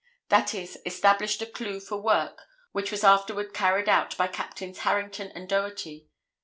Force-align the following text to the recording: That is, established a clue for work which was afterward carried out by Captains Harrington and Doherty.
That 0.29 0.55
is, 0.55 0.79
established 0.83 1.43
a 1.43 1.45
clue 1.45 1.79
for 1.79 1.95
work 2.01 2.41
which 2.71 2.89
was 2.89 3.03
afterward 3.03 3.53
carried 3.53 3.87
out 3.87 4.17
by 4.17 4.25
Captains 4.29 4.79
Harrington 4.79 5.27
and 5.35 5.47
Doherty. 5.47 6.07